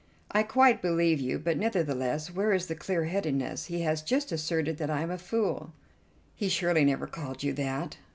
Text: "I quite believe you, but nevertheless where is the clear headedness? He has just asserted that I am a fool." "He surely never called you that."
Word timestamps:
"I 0.31 0.41
quite 0.41 0.81
believe 0.81 1.19
you, 1.19 1.37
but 1.37 1.59
nevertheless 1.59 2.31
where 2.33 2.53
is 2.53 2.65
the 2.65 2.73
clear 2.73 3.03
headedness? 3.05 3.67
He 3.67 3.81
has 3.81 4.01
just 4.01 4.31
asserted 4.31 4.77
that 4.77 4.89
I 4.89 5.01
am 5.01 5.11
a 5.11 5.17
fool." 5.19 5.73
"He 6.35 6.49
surely 6.49 6.83
never 6.83 7.05
called 7.05 7.43
you 7.43 7.53
that." 7.53 7.97